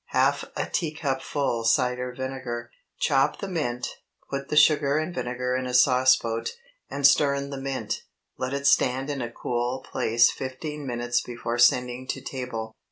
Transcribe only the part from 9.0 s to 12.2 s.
in a cool place fifteen minutes before sending to